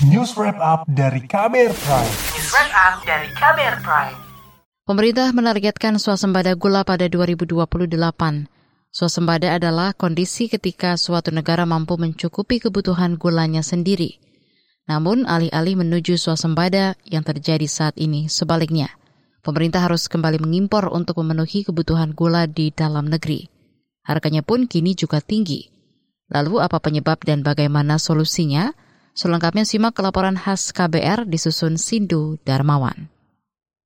News 0.00 0.32
Wrap 0.32 0.56
Up 0.64 0.88
dari 0.88 1.20
Kamer 1.28 1.76
Prime. 1.76 2.12
News 2.32 2.48
Wrap 2.56 2.72
Up 2.72 2.94
dari 3.04 3.28
Kamer 3.36 3.84
Prime. 3.84 4.16
Pemerintah 4.88 5.28
menargetkan 5.36 6.00
swasembada 6.00 6.56
gula 6.56 6.88
pada 6.88 7.04
2028. 7.04 7.84
Swasembada 8.88 9.60
adalah 9.60 9.92
kondisi 9.92 10.48
ketika 10.48 10.96
suatu 10.96 11.28
negara 11.28 11.68
mampu 11.68 12.00
mencukupi 12.00 12.64
kebutuhan 12.64 13.20
gulanya 13.20 13.60
sendiri. 13.60 14.16
Namun, 14.88 15.28
alih-alih 15.28 15.76
menuju 15.84 16.16
swasembada 16.16 16.96
yang 17.04 17.20
terjadi 17.20 17.68
saat 17.68 17.92
ini 18.00 18.32
sebaliknya. 18.32 18.88
Pemerintah 19.44 19.84
harus 19.84 20.08
kembali 20.08 20.40
mengimpor 20.40 20.88
untuk 20.88 21.20
memenuhi 21.20 21.60
kebutuhan 21.60 22.16
gula 22.16 22.48
di 22.48 22.72
dalam 22.72 23.12
negeri. 23.12 23.52
Harganya 24.08 24.40
pun 24.40 24.64
kini 24.64 24.96
juga 24.96 25.20
tinggi. 25.20 25.68
Lalu 26.32 26.56
apa 26.64 26.80
penyebab 26.80 27.20
dan 27.20 27.44
bagaimana 27.44 28.00
solusinya? 28.00 28.72
Selengkapnya 29.10 29.66
simak 29.66 29.98
laporan 29.98 30.38
khas 30.38 30.70
KBR 30.70 31.26
disusun 31.26 31.74
Sindu 31.74 32.38
Darmawan. 32.46 33.10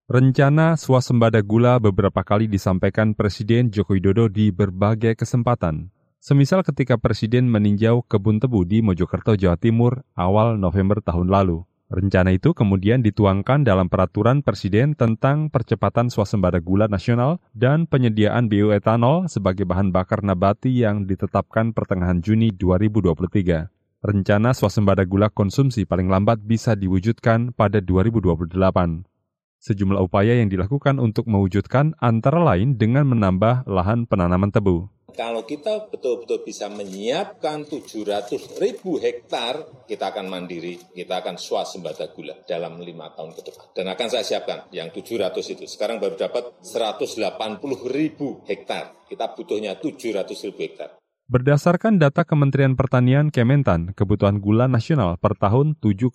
Rencana 0.05 0.77
swasembada 0.77 1.41
gula 1.41 1.81
beberapa 1.81 2.21
kali 2.21 2.45
disampaikan 2.45 3.17
Presiden 3.17 3.73
Joko 3.73 3.97
Widodo 3.97 4.29
di 4.29 4.53
berbagai 4.53 5.17
kesempatan. 5.17 5.89
Semisal 6.21 6.61
ketika 6.61 7.01
Presiden 7.01 7.49
meninjau 7.49 8.05
kebun 8.05 8.37
tebu 8.37 8.69
di 8.69 8.85
Mojokerto, 8.85 9.33
Jawa 9.33 9.57
Timur 9.57 10.05
awal 10.13 10.61
November 10.61 11.01
tahun 11.01 11.33
lalu. 11.33 11.65
Rencana 11.89 12.33
itu 12.33 12.57
kemudian 12.57 13.05
dituangkan 13.05 13.65
dalam 13.65 13.93
peraturan 13.93 14.41
Presiden 14.41 14.93
tentang 14.93 15.53
percepatan 15.53 16.09
swasembada 16.09 16.61
gula 16.61 16.85
nasional 16.89 17.41
dan 17.57 17.85
penyediaan 17.85 18.49
bioetanol 18.49 19.29
sebagai 19.33 19.65
bahan 19.69 19.89
bakar 19.89 20.21
nabati 20.21 20.85
yang 20.85 21.09
ditetapkan 21.09 21.73
pertengahan 21.73 22.25
Juni 22.25 22.53
2023. 22.57 23.74
Rencana 24.05 24.53
swasembada 24.53 25.09
gula 25.09 25.33
konsumsi 25.33 25.89
paling 25.89 26.13
lambat 26.13 26.45
bisa 26.45 26.77
diwujudkan 26.77 27.57
pada 27.57 27.81
2028 27.81 28.53
sejumlah 29.65 29.97
upaya 30.05 30.37
yang 30.37 30.53
dilakukan 30.53 31.01
untuk 31.01 31.25
mewujudkan 31.25 31.97
antara 31.97 32.37
lain 32.37 32.77
dengan 32.77 33.09
menambah 33.09 33.65
lahan 33.65 34.05
penanaman 34.05 34.53
tebu. 34.53 34.93
Kalau 35.15 35.49
kita 35.49 35.89
betul-betul 35.89 36.45
bisa 36.45 36.69
menyiapkan 36.69 37.65
700 37.65 38.61
ribu 38.61 39.01
hektar, 39.01 39.63
kita 39.89 40.13
akan 40.13 40.27
mandiri, 40.29 40.77
kita 40.93 41.25
akan 41.25 41.41
swasembada 41.41 42.13
gula 42.13 42.35
dalam 42.45 42.83
lima 42.85 43.09
tahun 43.15 43.33
ke 43.33 43.41
depan. 43.47 43.65
Dan 43.73 43.87
akan 43.89 44.09
saya 44.11 44.27
siapkan 44.27 44.69
yang 44.75 44.93
700 44.93 45.55
itu. 45.55 45.65
Sekarang 45.65 45.97
baru 45.97 46.19
dapat 46.19 46.61
180 46.61 47.25
ribu 47.89 48.43
hektar. 48.45 49.07
Kita 49.09 49.33
butuhnya 49.33 49.79
700 49.79 50.29
ribu 50.51 50.61
hektar. 50.61 51.04
Berdasarkan 51.25 51.97
data 51.97 52.29
Kementerian 52.29 52.77
Pertanian 52.77 53.33
Kementan, 53.33 53.97
kebutuhan 53.97 54.45
gula 54.45 54.69
nasional 54.69 55.17
per 55.17 55.33
tahun 55.41 55.73
7,3 55.81 56.13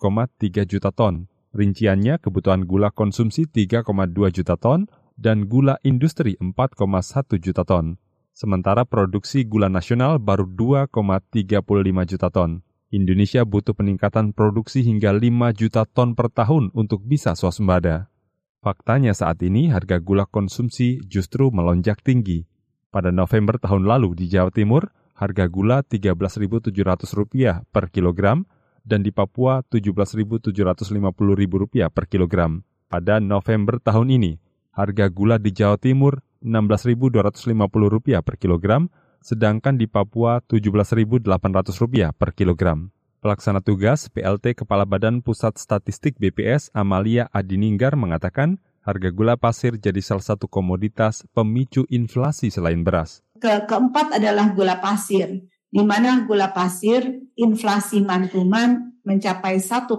juta 0.62 0.94
ton. 0.94 1.26
Rinciannya 1.50 2.22
kebutuhan 2.22 2.62
gula 2.62 2.94
konsumsi 2.94 3.50
3,2 3.50 3.90
juta 4.30 4.54
ton 4.54 4.86
dan 5.18 5.50
gula 5.50 5.82
industri 5.82 6.38
4,1 6.38 7.42
juta 7.42 7.66
ton. 7.66 7.98
Sementara 8.30 8.86
produksi 8.86 9.42
gula 9.42 9.66
nasional 9.66 10.22
baru 10.22 10.46
2,35 10.46 11.58
juta 12.06 12.30
ton. 12.30 12.62
Indonesia 12.94 13.42
butuh 13.42 13.74
peningkatan 13.74 14.30
produksi 14.30 14.86
hingga 14.86 15.10
5 15.10 15.26
juta 15.58 15.90
ton 15.90 16.14
per 16.14 16.30
tahun 16.30 16.70
untuk 16.70 17.02
bisa 17.02 17.34
swasembada. 17.34 18.14
Faktanya 18.62 19.10
saat 19.10 19.42
ini 19.42 19.74
harga 19.74 19.98
gula 19.98 20.22
konsumsi 20.30 21.02
justru 21.02 21.50
melonjak 21.50 21.98
tinggi. 21.98 22.46
Pada 22.94 23.10
November 23.10 23.58
tahun 23.58 23.90
lalu 23.90 24.14
di 24.14 24.26
Jawa 24.30 24.54
Timur, 24.54 24.90
harga 25.20 25.44
gula 25.52 25.84
Rp13.700 25.84 27.68
per 27.68 27.92
kilogram 27.92 28.48
dan 28.80 29.04
di 29.04 29.12
Papua 29.12 29.60
Rp17.750.000 29.68 31.92
per 31.92 32.08
kilogram. 32.08 32.64
Pada 32.88 33.20
November 33.20 33.76
tahun 33.78 34.16
ini, 34.16 34.40
harga 34.72 35.12
gula 35.12 35.36
di 35.36 35.52
Jawa 35.52 35.76
Timur 35.76 36.24
Rp16.250 36.40 38.24
per 38.24 38.40
kilogram, 38.40 38.88
sedangkan 39.20 39.76
di 39.76 39.84
Papua 39.84 40.40
Rp17.800 40.40 42.16
per 42.16 42.32
kilogram. 42.32 42.88
Pelaksana 43.20 43.60
tugas 43.60 44.08
PLT 44.08 44.64
Kepala 44.64 44.88
Badan 44.88 45.20
Pusat 45.20 45.60
Statistik 45.60 46.16
BPS 46.16 46.72
Amalia 46.72 47.28
Adininggar 47.36 47.92
mengatakan 47.92 48.56
harga 48.80 49.12
gula 49.12 49.36
pasir 49.36 49.76
jadi 49.76 50.00
salah 50.00 50.24
satu 50.24 50.48
komoditas 50.48 51.28
pemicu 51.36 51.84
inflasi 51.92 52.48
selain 52.48 52.80
beras. 52.80 53.20
Ke 53.40 53.64
keempat 53.64 54.20
adalah 54.20 54.52
gula 54.52 54.76
pasir 54.78 55.40
di 55.70 55.82
mana 55.86 56.26
gula 56.26 56.50
pasir 56.50 57.06
inflasi 57.38 58.02
mantuman 58.02 58.90
mencapai 59.00 59.56
1,59 59.56 59.96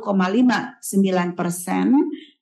persen, 1.33 1.85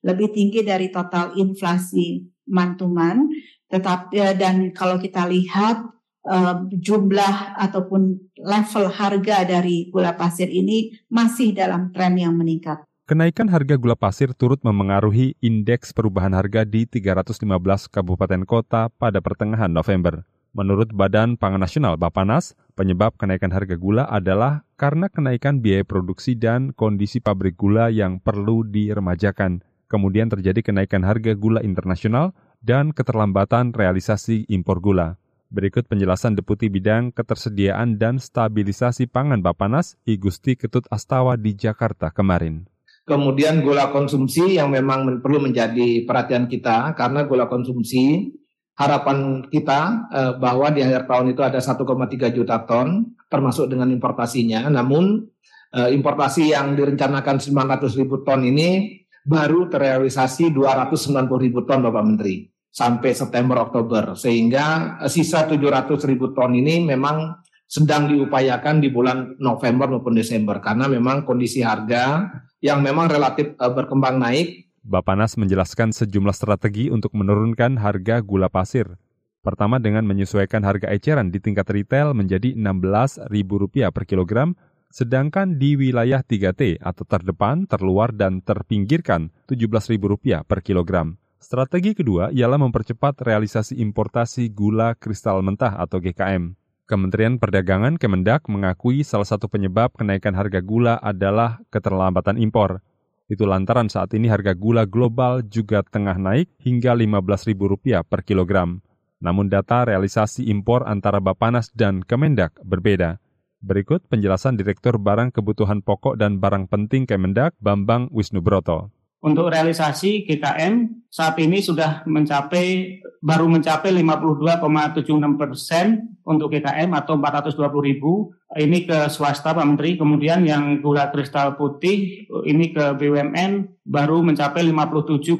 lebih 0.04 0.28
tinggi 0.34 0.60
dari 0.60 0.92
total 0.92 1.32
inflasi 1.38 2.20
mantuman. 2.50 3.30
Tetapi 3.70 4.14
eh, 4.18 4.34
dan 4.36 4.74
kalau 4.74 4.98
kita 4.98 5.24
lihat 5.30 5.88
uh, 6.26 6.66
jumlah 6.68 7.56
ataupun 7.56 8.18
level 8.42 8.86
harga 8.90 9.46
dari 9.46 9.88
gula 9.88 10.12
pasir 10.18 10.50
ini 10.50 10.92
masih 11.08 11.54
dalam 11.54 11.94
tren 11.94 12.18
yang 12.18 12.34
meningkat. 12.34 12.82
Kenaikan 13.06 13.50
harga 13.50 13.74
gula 13.74 13.98
pasir 13.98 14.30
turut 14.34 14.62
memengaruhi 14.62 15.34
indeks 15.42 15.90
perubahan 15.90 16.30
harga 16.30 16.62
di 16.62 16.86
315 16.86 17.90
kabupaten 17.90 18.42
kota 18.46 18.86
pada 18.94 19.18
pertengahan 19.18 19.70
November. 19.70 20.22
Menurut 20.50 20.90
Badan 20.90 21.38
Pangan 21.38 21.62
Nasional 21.62 21.94
Bapanas, 21.94 22.58
penyebab 22.74 23.14
kenaikan 23.14 23.54
harga 23.54 23.78
gula 23.78 24.02
adalah 24.10 24.66
karena 24.74 25.06
kenaikan 25.06 25.62
biaya 25.62 25.86
produksi 25.86 26.34
dan 26.34 26.74
kondisi 26.74 27.22
pabrik 27.22 27.54
gula 27.54 27.86
yang 27.86 28.18
perlu 28.18 28.66
diremajakan. 28.66 29.62
Kemudian 29.86 30.26
terjadi 30.26 30.58
kenaikan 30.66 31.06
harga 31.06 31.38
gula 31.38 31.62
internasional 31.62 32.34
dan 32.66 32.90
keterlambatan 32.90 33.70
realisasi 33.70 34.50
impor 34.50 34.82
gula. 34.82 35.22
Berikut 35.54 35.86
penjelasan 35.86 36.34
Deputi 36.34 36.66
Bidang 36.66 37.14
Ketersediaan 37.14 37.98
dan 38.02 38.18
Stabilisasi 38.18 39.06
Pangan 39.06 39.46
Bapanas, 39.46 39.98
I 40.02 40.18
Gusti 40.18 40.58
Ketut 40.58 40.86
Astawa 40.90 41.38
di 41.38 41.54
Jakarta 41.54 42.10
kemarin. 42.10 42.66
Kemudian 43.06 43.62
gula 43.62 43.90
konsumsi 43.94 44.58
yang 44.58 44.74
memang 44.74 45.22
perlu 45.22 45.42
menjadi 45.42 46.02
perhatian 46.06 46.50
kita 46.50 46.94
karena 46.98 47.26
gula 47.26 47.46
konsumsi 47.46 48.34
harapan 48.80 49.44
kita 49.52 49.80
eh, 50.08 50.32
bahwa 50.40 50.72
di 50.72 50.80
akhir 50.80 51.04
tahun 51.04 51.36
itu 51.36 51.44
ada 51.44 51.60
1,3 51.60 52.32
juta 52.32 52.64
ton 52.64 53.12
termasuk 53.28 53.68
dengan 53.68 53.92
importasinya. 53.92 54.72
Namun 54.72 55.28
eh, 55.76 55.92
importasi 55.92 56.56
yang 56.56 56.72
direncanakan 56.72 57.36
900 57.36 58.00
ribu 58.00 58.24
ton 58.24 58.40
ini 58.40 59.00
baru 59.20 59.68
terrealisasi 59.68 60.48
290 60.48 61.44
ribu 61.44 61.68
ton 61.68 61.84
Bapak 61.84 62.04
Menteri 62.08 62.48
sampai 62.70 63.12
September 63.12 63.60
Oktober 63.68 64.16
sehingga 64.16 64.96
eh, 65.04 65.10
sisa 65.12 65.44
700 65.44 66.00
ribu 66.08 66.32
ton 66.32 66.56
ini 66.56 66.80
memang 66.80 67.36
sedang 67.70 68.10
diupayakan 68.10 68.82
di 68.82 68.90
bulan 68.90 69.38
November 69.38 69.86
maupun 69.86 70.16
Desember 70.16 70.58
karena 70.58 70.90
memang 70.90 71.22
kondisi 71.22 71.62
harga 71.62 72.26
yang 72.64 72.80
memang 72.80 73.12
relatif 73.12 73.54
eh, 73.60 73.72
berkembang 73.76 74.16
naik 74.16 74.69
Bapanas 74.80 75.36
menjelaskan 75.36 75.92
sejumlah 75.92 76.32
strategi 76.32 76.88
untuk 76.88 77.12
menurunkan 77.12 77.76
harga 77.76 78.24
gula 78.24 78.48
pasir. 78.48 78.96
Pertama 79.44 79.76
dengan 79.76 80.08
menyesuaikan 80.08 80.64
harga 80.64 80.88
eceran 80.88 81.28
di 81.28 81.36
tingkat 81.36 81.68
retail 81.68 82.16
menjadi 82.16 82.56
Rp16.000 82.56 83.92
per 83.92 84.04
kilogram, 84.08 84.56
sedangkan 84.88 85.60
di 85.60 85.76
wilayah 85.76 86.24
3T 86.24 86.80
atau 86.80 87.04
terdepan, 87.04 87.68
terluar, 87.68 88.12
dan 88.12 88.40
terpinggirkan 88.40 89.28
Rp17.000 89.48 90.48
per 90.48 90.64
kilogram. 90.64 91.20
Strategi 91.40 91.96
kedua 91.96 92.28
ialah 92.32 92.60
mempercepat 92.60 93.20
realisasi 93.24 93.80
importasi 93.80 94.52
gula 94.52 94.92
kristal 94.96 95.40
mentah 95.40 95.76
atau 95.76 96.00
GKM. 96.00 96.52
Kementerian 96.84 97.36
Perdagangan 97.36 97.96
Kemendak 98.00 98.44
mengakui 98.48 99.04
salah 99.04 99.28
satu 99.28 99.48
penyebab 99.48 99.92
kenaikan 99.96 100.36
harga 100.36 100.60
gula 100.60 100.96
adalah 101.00 101.60
keterlambatan 101.68 102.36
impor. 102.40 102.84
Itu 103.30 103.46
lantaran 103.46 103.86
saat 103.86 104.10
ini 104.18 104.26
harga 104.26 104.58
gula 104.58 104.90
global 104.90 105.46
juga 105.46 105.86
tengah 105.86 106.18
naik 106.18 106.50
hingga 106.66 106.98
Rp15.000 106.98 108.02
per 108.02 108.26
kilogram. 108.26 108.82
Namun 109.22 109.46
data 109.46 109.86
realisasi 109.86 110.50
impor 110.50 110.82
antara 110.82 111.22
Bapanas 111.22 111.70
dan 111.70 112.02
Kemendak 112.02 112.58
berbeda. 112.66 113.22
Berikut 113.62 114.02
penjelasan 114.10 114.58
Direktur 114.58 114.98
Barang 114.98 115.30
Kebutuhan 115.30 115.78
Pokok 115.78 116.18
dan 116.18 116.42
Barang 116.42 116.66
Penting 116.66 117.06
Kemendak, 117.06 117.54
Bambang 117.62 118.10
Wisnubroto. 118.10 118.90
Untuk 119.20 119.52
realisasi 119.52 120.24
GKM 120.24 121.04
saat 121.12 121.36
ini 121.36 121.60
sudah 121.60 122.08
mencapai 122.08 122.96
baru 123.20 123.52
mencapai 123.52 123.92
52,76 124.00 125.36
persen 125.36 126.16
untuk 126.24 126.48
GKM 126.48 126.88
atau 126.96 127.20
420 127.20 127.52
ribu. 127.84 128.32
Ini 128.56 128.88
ke 128.88 129.12
swasta 129.12 129.52
Pak 129.52 129.66
Menteri. 129.68 130.00
Kemudian 130.00 130.40
yang 130.48 130.80
gula 130.80 131.12
kristal 131.12 131.60
putih 131.60 132.24
ini 132.48 132.72
ke 132.72 132.96
BUMN 132.96 133.84
baru 133.84 134.24
mencapai 134.24 134.64
57,82 134.64 135.36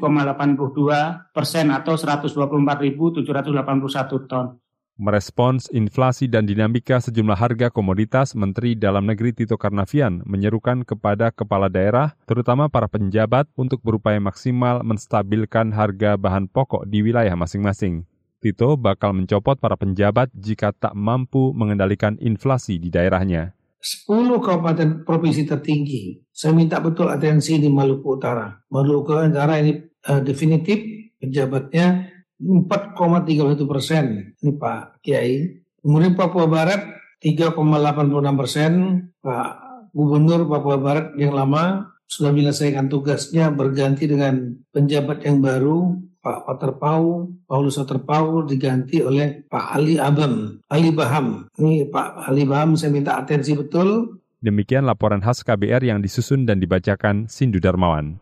persen 1.33 1.73
atau 1.73 1.97
124.781 1.97 4.29
ton. 4.29 4.61
Merespons 4.99 5.71
inflasi 5.71 6.27
dan 6.27 6.43
dinamika 6.43 6.99
sejumlah 6.99 7.39
harga 7.39 7.67
komoditas, 7.71 8.35
Menteri 8.35 8.75
Dalam 8.75 9.07
Negeri 9.07 9.31
Tito 9.31 9.55
Karnavian 9.55 10.21
menyerukan 10.27 10.83
kepada 10.83 11.31
kepala 11.31 11.71
daerah, 11.71 12.13
terutama 12.27 12.67
para 12.67 12.91
penjabat, 12.91 13.47
untuk 13.55 13.79
berupaya 13.81 14.19
maksimal 14.19 14.83
menstabilkan 14.83 15.71
harga 15.71 16.19
bahan 16.19 16.51
pokok 16.51 16.85
di 16.85 17.01
wilayah 17.01 17.33
masing-masing. 17.39 18.03
Tito 18.41 18.73
bakal 18.73 19.13
mencopot 19.13 19.55
para 19.61 19.77
penjabat 19.77 20.33
jika 20.33 20.73
tak 20.73 20.97
mampu 20.97 21.53
mengendalikan 21.53 22.17
inflasi 22.17 22.81
di 22.81 22.89
daerahnya. 22.89 23.53
10 23.81 24.09
kabupaten 24.37 25.01
provinsi 25.01 25.45
tertinggi. 25.49 26.21
Saya 26.29 26.53
minta 26.53 26.77
betul 26.77 27.09
atensi 27.09 27.57
di 27.57 27.69
Maluku 27.69 28.21
Utara. 28.21 28.53
Maluku 28.69 29.13
Utara 29.13 29.57
ini 29.57 29.73
uh, 30.05 30.21
definitif 30.21 30.77
pejabatnya 31.17 32.10
4,31 32.41 33.69
persen. 33.69 34.33
Ini 34.41 34.51
Pak 34.57 34.99
Kiai. 35.05 35.61
Kemudian 35.81 36.17
Papua 36.17 36.49
Barat 36.49 36.81
3,86 37.21 38.41
persen. 38.41 38.71
Pak 39.21 39.49
Gubernur 39.93 40.49
Papua 40.49 40.77
Barat 40.81 41.13
yang 41.15 41.37
lama 41.37 41.93
sudah 42.09 42.33
menyelesaikan 42.33 42.91
tugasnya 42.91 43.53
berganti 43.53 44.09
dengan 44.09 44.59
penjabat 44.75 45.23
yang 45.23 45.39
baru 45.39 45.95
Pak 46.21 46.45
Waterpau, 46.45 47.33
Paulus 47.49 47.81
Waterpau 47.81 48.45
diganti 48.45 49.01
oleh 49.01 49.41
Pak 49.49 49.65
Ali 49.73 49.97
Abam, 49.97 50.61
Ali 50.69 50.93
Baham. 50.93 51.49
Ini 51.57 51.89
Pak 51.89 52.29
Ali 52.29 52.45
Baham 52.45 52.77
saya 52.77 52.93
minta 52.93 53.17
atensi 53.17 53.57
betul. 53.57 54.21
Demikian 54.41 54.85
laporan 54.85 55.21
khas 55.21 55.41
KBR 55.41 55.81
yang 55.81 56.01
disusun 56.01 56.45
dan 56.45 56.61
dibacakan 56.61 57.25
Sindu 57.25 57.57
Darmawan. 57.57 58.21